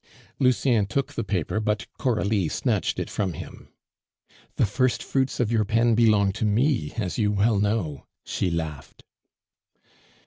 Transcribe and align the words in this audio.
Lucien 0.39 0.87
took 0.87 1.13
the 1.13 1.23
paper 1.23 1.59
but 1.59 1.85
Coralie 1.99 2.49
snatched 2.49 2.97
it 2.97 3.07
from 3.07 3.33
him. 3.33 3.69
"The 4.55 4.65
first 4.65 5.03
fruits 5.03 5.39
of 5.39 5.51
your 5.51 5.63
pen 5.63 5.93
belong 5.93 6.31
to 6.31 6.43
me, 6.45 6.91
as 6.97 7.19
you 7.19 7.31
well 7.31 7.59
know," 7.59 8.07
she 8.25 8.49
laughed. 8.49 9.03